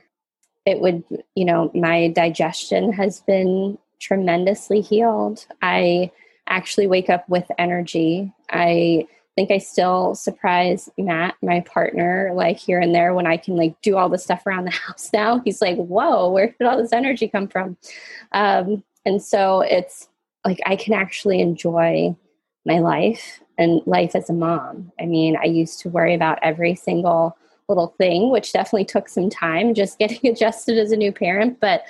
It 0.64 0.80
would, 0.80 1.02
you 1.34 1.44
know, 1.44 1.70
my 1.74 2.08
digestion 2.08 2.92
has 2.92 3.20
been 3.20 3.78
tremendously 4.00 4.80
healed. 4.80 5.46
I 5.60 6.10
actually 6.48 6.86
wake 6.86 7.10
up 7.10 7.28
with 7.28 7.50
energy. 7.58 8.32
I 8.50 9.06
think 9.34 9.50
I 9.50 9.58
still 9.58 10.14
surprise 10.14 10.90
Matt, 10.98 11.36
my 11.42 11.60
partner, 11.60 12.32
like 12.34 12.58
here 12.58 12.78
and 12.78 12.94
there 12.94 13.14
when 13.14 13.26
I 13.26 13.36
can 13.36 13.56
like 13.56 13.80
do 13.80 13.96
all 13.96 14.08
the 14.08 14.18
stuff 14.18 14.46
around 14.46 14.66
the 14.66 14.70
house 14.86 15.10
now. 15.12 15.40
He's 15.44 15.62
like, 15.62 15.76
whoa, 15.76 16.30
where 16.30 16.48
did 16.48 16.66
all 16.66 16.76
this 16.76 16.92
energy 16.92 17.28
come 17.28 17.48
from? 17.48 17.76
Um, 18.32 18.84
and 19.04 19.22
so 19.22 19.60
it's 19.60 20.08
like 20.44 20.60
I 20.66 20.76
can 20.76 20.92
actually 20.92 21.40
enjoy 21.40 22.16
my 22.66 22.78
life 22.78 23.40
and 23.58 23.80
life 23.86 24.14
as 24.14 24.30
a 24.30 24.32
mom. 24.32 24.92
I 25.00 25.06
mean, 25.06 25.36
I 25.36 25.46
used 25.46 25.80
to 25.80 25.88
worry 25.88 26.14
about 26.14 26.38
every 26.42 26.74
single 26.74 27.36
little 27.68 27.94
thing, 27.98 28.30
which 28.30 28.52
definitely 28.52 28.84
took 28.84 29.08
some 29.08 29.30
time 29.30 29.74
just 29.74 29.98
getting 29.98 30.30
adjusted 30.30 30.78
as 30.78 30.92
a 30.92 30.96
new 30.96 31.12
parent. 31.12 31.60
But 31.60 31.84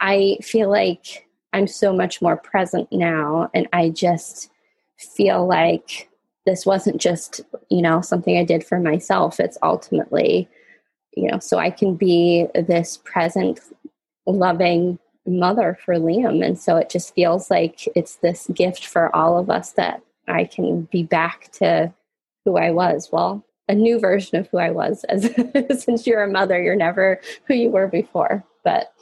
I 0.00 0.38
feel 0.42 0.70
like 0.70 1.26
I'm 1.52 1.66
so 1.66 1.92
much 1.92 2.22
more 2.22 2.36
present 2.36 2.88
now. 2.92 3.50
And 3.54 3.68
I 3.72 3.90
just 3.90 4.50
feel 4.98 5.46
like 5.46 6.08
this 6.46 6.66
wasn't 6.66 7.00
just, 7.00 7.40
you 7.70 7.82
know, 7.82 8.00
something 8.00 8.36
I 8.36 8.44
did 8.44 8.64
for 8.64 8.80
myself. 8.80 9.38
It's 9.38 9.58
ultimately, 9.62 10.48
you 11.14 11.30
know, 11.30 11.38
so 11.38 11.58
I 11.58 11.70
can 11.70 11.94
be 11.94 12.46
this 12.54 12.98
present, 13.04 13.60
loving 14.26 14.98
mother 15.26 15.78
for 15.84 15.94
Liam. 15.94 16.44
And 16.44 16.58
so 16.58 16.76
it 16.76 16.90
just 16.90 17.14
feels 17.14 17.50
like 17.50 17.86
it's 17.94 18.16
this 18.16 18.48
gift 18.48 18.86
for 18.86 19.14
all 19.14 19.38
of 19.38 19.50
us 19.50 19.72
that 19.72 20.02
I 20.26 20.44
can 20.44 20.82
be 20.90 21.02
back 21.02 21.50
to 21.52 21.92
who 22.44 22.56
I 22.56 22.70
was. 22.70 23.10
Well, 23.12 23.44
a 23.72 23.74
new 23.74 23.98
version 23.98 24.38
of 24.38 24.46
who 24.48 24.58
I 24.58 24.70
was 24.70 25.02
as 25.04 25.30
since 25.82 26.06
you're 26.06 26.22
a 26.22 26.30
mother, 26.30 26.62
you're 26.62 26.76
never 26.76 27.20
who 27.44 27.54
you 27.54 27.70
were 27.70 27.88
before. 27.88 28.44
But 28.62 28.92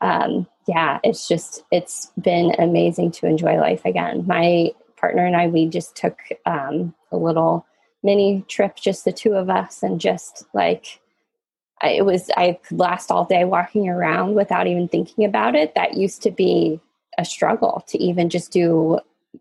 um, 0.00 0.46
yeah, 0.68 1.00
it's 1.02 1.26
just, 1.26 1.64
it's 1.72 2.12
been 2.20 2.54
amazing 2.58 3.10
to 3.12 3.26
enjoy 3.26 3.56
life 3.56 3.84
again. 3.84 4.24
My 4.26 4.70
partner 4.96 5.26
and 5.26 5.34
I, 5.36 5.48
we 5.48 5.66
just 5.66 5.96
took 5.96 6.16
um, 6.46 6.94
a 7.10 7.16
little 7.16 7.66
mini 8.04 8.44
trip, 8.46 8.76
just 8.76 9.04
the 9.04 9.12
two 9.12 9.32
of 9.32 9.50
us, 9.50 9.82
and 9.82 10.00
just 10.00 10.44
like, 10.54 11.00
it 11.82 12.04
was, 12.04 12.30
I 12.36 12.60
could 12.62 12.78
last 12.78 13.10
all 13.10 13.24
day 13.24 13.44
walking 13.44 13.88
around 13.88 14.34
without 14.34 14.68
even 14.68 14.86
thinking 14.86 15.24
about 15.24 15.56
it. 15.56 15.74
That 15.74 15.96
used 15.96 16.22
to 16.22 16.30
be 16.30 16.80
a 17.18 17.24
struggle 17.24 17.82
to 17.88 17.98
even 17.98 18.30
just 18.30 18.52
do 18.52 19.00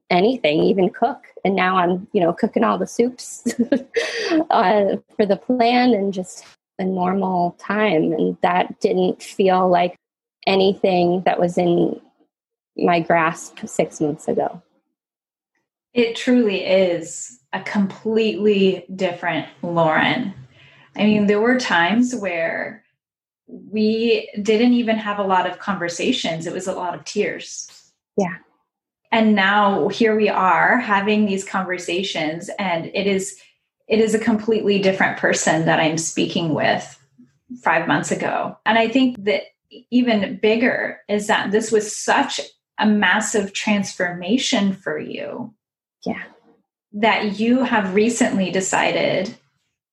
anything, 0.10 0.64
even 0.64 0.90
cook. 0.90 1.24
And 1.44 1.56
now 1.56 1.78
I'm, 1.78 2.08
you 2.14 2.22
know, 2.22 2.34
cooking 2.34 2.64
all 2.64 2.78
the 2.78 2.88
soups 2.88 3.44
uh, 4.50 4.98
for 5.16 5.26
the 5.26 5.38
plan 5.38 5.94
and 5.94 6.14
just 6.14 6.46
a 6.80 6.84
normal 6.84 7.56
time. 7.60 8.12
And 8.14 8.38
that 8.42 8.80
didn't 8.80 9.22
feel 9.22 9.70
like 9.70 9.96
anything 10.48 11.22
that 11.26 11.40
was 11.40 11.58
in 11.58 12.00
my 12.76 13.00
grasp 13.00 13.60
six 13.66 14.00
months 14.02 14.28
ago. 14.28 14.62
It 15.94 16.16
truly 16.16 16.64
is 16.64 17.40
a 17.54 17.62
completely 17.62 18.86
different 18.96 19.48
Lauren. 19.62 20.34
I 20.96 21.04
mean, 21.04 21.28
there 21.28 21.42
were 21.42 21.60
times 21.60 22.16
where 22.16 22.84
we 23.48 24.30
didn't 24.42 24.74
even 24.74 24.98
have 24.98 25.20
a 25.20 25.24
lot 25.24 25.50
of 25.50 25.60
conversations, 25.60 26.48
it 26.48 26.54
was 26.54 26.68
a 26.68 26.74
lot 26.74 26.96
of 26.96 27.04
tears. 27.04 27.70
Yeah. 28.18 28.38
And 29.12 29.36
now 29.36 29.90
here 29.90 30.16
we 30.16 30.30
are 30.30 30.78
having 30.78 31.26
these 31.26 31.44
conversations, 31.44 32.50
and 32.58 32.86
it 32.94 33.08
is 33.08 33.40
it 33.88 34.00
is 34.00 34.16
a 34.16 34.20
completely 34.20 34.80
different 34.80 35.18
person 35.18 35.66
that 35.66 35.80
I'm 35.80 35.98
speaking 35.98 36.54
with 36.54 36.98
five 37.62 37.88
months 37.88 38.10
ago. 38.10 38.58
And 38.66 38.78
I 38.78 38.88
think 38.88 39.24
that 39.26 39.44
even 39.90 40.40
bigger 40.42 41.02
is 41.10 41.28
that 41.28 41.52
this 41.52 41.72
was 41.72 41.96
such 41.96 42.40
a 42.78 42.86
massive 42.86 43.52
transformation 43.54 44.74
for 44.74 44.98
you. 44.98 45.54
Yeah. 46.06 46.24
That 46.94 47.40
you 47.40 47.64
have 47.64 47.94
recently 47.94 48.50
decided 48.50 49.36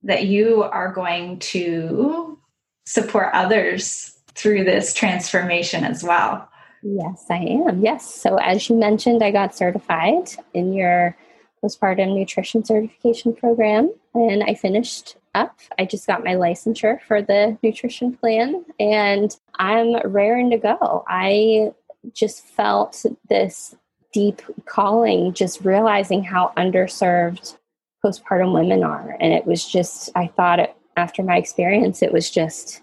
that 0.04 0.26
you 0.26 0.62
are 0.62 0.92
going 0.92 1.40
to 1.40 2.38
support 2.86 3.34
others 3.34 4.16
through 4.34 4.64
this 4.64 4.94
transformation 4.94 5.84
as 5.84 6.02
well. 6.02 6.48
Yes, 6.82 7.26
I 7.28 7.38
am. 7.38 7.80
Yes. 7.82 8.14
So, 8.14 8.36
as 8.36 8.68
you 8.68 8.76
mentioned, 8.76 9.22
I 9.22 9.30
got 9.30 9.54
certified 9.54 10.30
in 10.54 10.72
your 10.72 11.16
postpartum 11.62 12.14
nutrition 12.14 12.64
certification 12.64 13.34
program 13.34 13.92
and 14.14 14.44
I 14.44 14.54
finished 14.54 15.16
up. 15.34 15.58
I 15.78 15.84
just 15.84 16.06
got 16.06 16.24
my 16.24 16.34
licensure 16.34 17.00
for 17.02 17.20
the 17.20 17.58
nutrition 17.62 18.14
plan 18.14 18.64
and 18.78 19.36
I'm 19.56 19.96
raring 20.08 20.50
to 20.50 20.58
go. 20.58 21.04
I 21.08 21.72
just 22.12 22.44
felt 22.44 23.04
this 23.28 23.74
deep 24.12 24.40
calling, 24.66 25.34
just 25.34 25.64
realizing 25.64 26.22
how 26.22 26.52
underserved 26.56 27.56
postpartum 28.04 28.54
women 28.54 28.84
are. 28.84 29.16
And 29.20 29.32
it 29.32 29.46
was 29.46 29.66
just, 29.66 30.10
I 30.14 30.28
thought 30.28 30.60
it, 30.60 30.76
after 30.96 31.22
my 31.22 31.36
experience, 31.36 32.02
it 32.02 32.12
was 32.12 32.30
just 32.30 32.82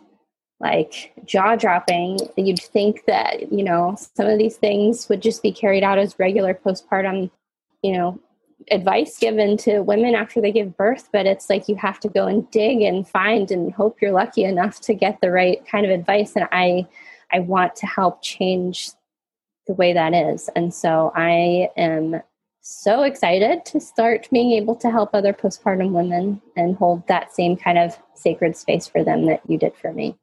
like 0.60 1.14
jaw 1.26 1.56
dropping. 1.56 2.20
You'd 2.38 2.62
think 2.62 3.06
that, 3.06 3.52
you 3.52 3.64
know, 3.64 3.96
some 4.16 4.28
of 4.28 4.38
these 4.38 4.58
things 4.58 5.10
would 5.10 5.22
just 5.22 5.44
be 5.44 5.52
carried 5.52 5.84
out 5.84 5.98
as 5.98 6.18
regular 6.18 6.54
postpartum, 6.54 7.30
you 7.82 7.94
know, 7.94 8.20
advice 8.72 9.18
given 9.18 9.58
to 9.58 9.82
women 9.82 10.16
after 10.16 10.42
they 10.42 10.52
give 10.52 10.78
birth, 10.78 11.10
but 11.12 11.26
it's 11.26 11.50
like 11.50 11.68
you 11.68 11.76
have 11.76 12.00
to 12.00 12.10
go 12.10 12.26
and 12.26 12.50
dig 12.52 12.82
and 12.82 13.08
find 13.08 13.52
and 13.52 13.74
hope 13.74 14.02
you're 14.02 14.12
lucky 14.12 14.44
enough 14.44 14.80
to 14.82 14.94
get 14.94 15.20
the 15.22 15.30
right 15.32 15.66
kind 15.68 15.86
of 15.86 15.92
advice. 15.92 16.36
And 16.36 16.48
I, 16.52 16.88
I 17.32 17.40
want 17.40 17.76
to 17.78 17.86
help 17.86 18.22
change 18.24 18.92
the 19.68 19.74
way 19.74 19.94
that 19.94 20.14
is. 20.14 20.50
And 20.56 20.74
so 20.74 21.12
I 21.16 21.70
am 21.76 22.22
so 22.62 23.04
excited 23.04 23.66
to 23.66 23.80
start 23.80 24.28
being 24.32 24.54
able 24.54 24.76
to 24.76 24.90
help 24.90 25.12
other 25.14 25.34
postpartum 25.34 25.92
women 25.92 26.42
and 26.56 26.76
hold 26.76 27.08
that 27.08 27.34
same 27.34 27.56
kind 27.56 27.78
of 27.78 28.00
sacred 28.16 28.58
space 28.58 28.88
for 28.88 29.04
them 29.04 29.26
that 29.26 29.42
you 29.48 29.58
did 29.58 29.76
for 29.76 29.92
me. 29.92 30.18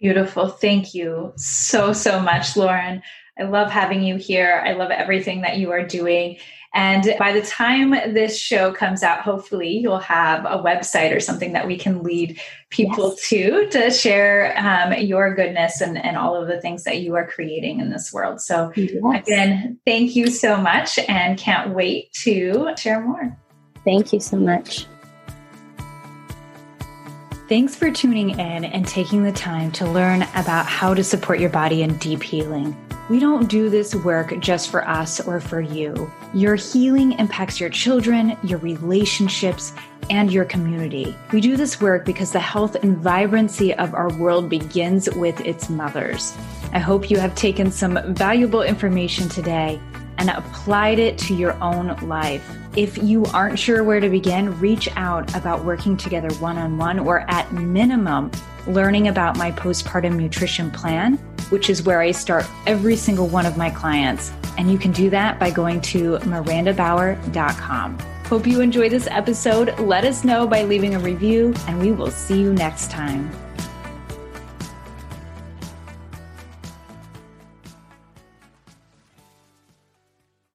Beautiful. 0.00 0.48
Thank 0.48 0.94
you 0.94 1.32
so, 1.36 1.92
so 1.92 2.20
much, 2.20 2.56
Lauren. 2.56 3.02
I 3.38 3.44
love 3.44 3.70
having 3.70 4.02
you 4.02 4.16
here. 4.16 4.62
I 4.64 4.72
love 4.72 4.90
everything 4.90 5.42
that 5.42 5.58
you 5.58 5.70
are 5.70 5.86
doing. 5.86 6.38
And 6.74 7.14
by 7.18 7.32
the 7.32 7.40
time 7.40 7.92
this 8.12 8.38
show 8.38 8.70
comes 8.70 9.02
out, 9.02 9.22
hopefully 9.22 9.78
you'll 9.78 9.98
have 9.98 10.44
a 10.44 10.62
website 10.62 11.16
or 11.16 11.20
something 11.20 11.54
that 11.54 11.66
we 11.66 11.78
can 11.78 12.02
lead 12.02 12.38
people 12.68 13.10
yes. 13.16 13.28
to 13.30 13.68
to 13.70 13.90
share 13.90 14.54
um, 14.58 14.92
your 14.92 15.34
goodness 15.34 15.80
and, 15.80 15.96
and 15.96 16.18
all 16.18 16.36
of 16.40 16.48
the 16.48 16.60
things 16.60 16.84
that 16.84 17.00
you 17.00 17.14
are 17.14 17.26
creating 17.26 17.80
in 17.80 17.90
this 17.90 18.12
world. 18.12 18.42
So, 18.42 18.72
yes. 18.76 19.22
again, 19.22 19.78
thank 19.86 20.16
you 20.16 20.28
so 20.28 20.58
much 20.58 20.98
and 21.08 21.38
can't 21.38 21.74
wait 21.74 22.12
to 22.24 22.74
share 22.76 23.00
more. 23.00 23.34
Thank 23.84 24.12
you 24.12 24.20
so 24.20 24.36
much. 24.36 24.86
Thanks 27.48 27.76
for 27.76 27.92
tuning 27.92 28.30
in 28.30 28.64
and 28.64 28.84
taking 28.88 29.22
the 29.22 29.30
time 29.30 29.70
to 29.72 29.88
learn 29.88 30.22
about 30.34 30.66
how 30.66 30.94
to 30.94 31.04
support 31.04 31.38
your 31.38 31.48
body 31.48 31.82
in 31.82 31.96
deep 31.98 32.20
healing. 32.20 32.76
We 33.08 33.20
don't 33.20 33.48
do 33.48 33.70
this 33.70 33.94
work 33.94 34.36
just 34.40 34.68
for 34.68 34.84
us 34.88 35.20
or 35.20 35.38
for 35.38 35.60
you. 35.60 36.10
Your 36.34 36.56
healing 36.56 37.12
impacts 37.12 37.60
your 37.60 37.70
children, 37.70 38.36
your 38.42 38.58
relationships, 38.58 39.72
and 40.10 40.32
your 40.32 40.44
community. 40.44 41.16
We 41.32 41.40
do 41.40 41.56
this 41.56 41.80
work 41.80 42.04
because 42.04 42.32
the 42.32 42.40
health 42.40 42.74
and 42.74 42.98
vibrancy 42.98 43.72
of 43.74 43.94
our 43.94 44.12
world 44.14 44.48
begins 44.48 45.08
with 45.14 45.40
its 45.42 45.70
mothers. 45.70 46.36
I 46.72 46.80
hope 46.80 47.10
you 47.10 47.18
have 47.20 47.36
taken 47.36 47.70
some 47.70 48.12
valuable 48.12 48.62
information 48.62 49.28
today 49.28 49.80
and 50.18 50.30
applied 50.30 50.98
it 50.98 51.18
to 51.18 51.34
your 51.34 51.54
own 51.62 51.96
life. 52.08 52.48
If 52.76 52.98
you 52.98 53.24
aren't 53.26 53.58
sure 53.58 53.82
where 53.84 54.00
to 54.00 54.08
begin, 54.08 54.58
reach 54.60 54.88
out 54.96 55.34
about 55.34 55.64
working 55.64 55.96
together 55.96 56.32
one 56.34 56.58
on 56.58 56.78
one 56.78 56.98
or 56.98 57.20
at 57.30 57.52
minimum 57.52 58.30
learning 58.66 59.08
about 59.08 59.36
my 59.36 59.52
postpartum 59.52 60.16
nutrition 60.16 60.70
plan, 60.70 61.16
which 61.50 61.70
is 61.70 61.82
where 61.82 62.00
I 62.00 62.10
start 62.10 62.46
every 62.66 62.96
single 62.96 63.28
one 63.28 63.46
of 63.46 63.56
my 63.56 63.70
clients. 63.70 64.32
And 64.58 64.70
you 64.70 64.78
can 64.78 64.92
do 64.92 65.10
that 65.10 65.38
by 65.38 65.50
going 65.50 65.80
to 65.82 66.18
marandabower.com. 66.18 67.98
Hope 68.26 68.46
you 68.46 68.60
enjoy 68.60 68.88
this 68.88 69.06
episode. 69.10 69.78
Let 69.78 70.04
us 70.04 70.24
know 70.24 70.46
by 70.46 70.64
leaving 70.64 70.96
a 70.96 70.98
review, 70.98 71.54
and 71.68 71.80
we 71.80 71.92
will 71.92 72.10
see 72.10 72.40
you 72.40 72.52
next 72.52 72.90
time. 72.90 73.30